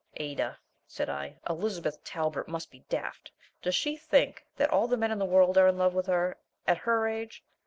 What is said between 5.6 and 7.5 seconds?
in love with her at her age?